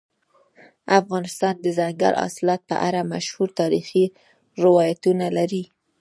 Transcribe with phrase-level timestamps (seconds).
[0.99, 4.05] افغانستان د دځنګل حاصلات په اړه مشهور تاریخی
[4.63, 5.63] روایتونه لري.